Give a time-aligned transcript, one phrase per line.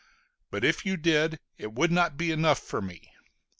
[0.49, 3.11] But if you did, it would not be enough for me.